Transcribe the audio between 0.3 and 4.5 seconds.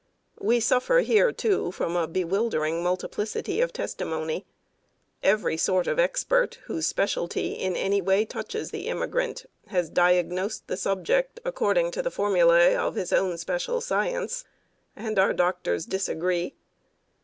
We suffer here, too, from a bewildering multiplicity of testimony.